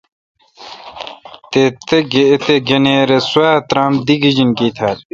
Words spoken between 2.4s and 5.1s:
تے°گنیر اے°سوا ترامدی گجینکی تھال۔